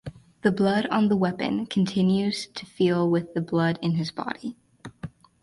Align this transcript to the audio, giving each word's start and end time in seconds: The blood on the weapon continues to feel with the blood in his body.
The 0.41 0.51
blood 0.51 0.87
on 0.87 1.09
the 1.09 1.15
weapon 1.15 1.67
continues 1.67 2.47
to 2.55 2.65
feel 2.65 3.07
with 3.07 3.35
the 3.35 3.39
blood 3.41 3.77
in 3.83 3.97
his 3.97 4.09
body. 4.09 4.57